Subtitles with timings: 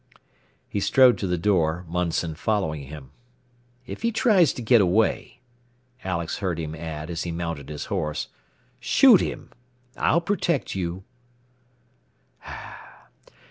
[0.67, 3.11] He strode to the door, Munson following him.
[3.85, 5.41] "If he tries to get away,"
[6.03, 8.27] Alex heard him add as he mounted his horse,
[8.79, 9.51] "shoot him!
[9.95, 11.03] I'll protect you!"